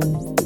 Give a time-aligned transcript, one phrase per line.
[0.00, 0.37] homes.